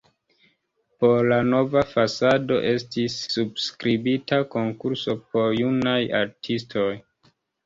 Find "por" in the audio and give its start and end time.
1.01-1.27, 5.29-5.55